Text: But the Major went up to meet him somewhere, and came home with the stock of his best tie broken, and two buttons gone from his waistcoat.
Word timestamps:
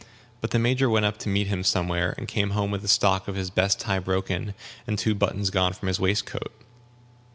But 0.41 0.49
the 0.49 0.57
Major 0.57 0.89
went 0.89 1.05
up 1.05 1.19
to 1.19 1.29
meet 1.29 1.45
him 1.45 1.63
somewhere, 1.63 2.15
and 2.17 2.27
came 2.27 2.49
home 2.57 2.71
with 2.71 2.81
the 2.81 2.87
stock 2.87 3.27
of 3.27 3.35
his 3.35 3.51
best 3.51 3.79
tie 3.79 3.99
broken, 3.99 4.55
and 4.87 4.97
two 4.97 5.13
buttons 5.13 5.51
gone 5.51 5.73
from 5.73 5.89
his 5.89 5.99
waistcoat. 5.99 6.51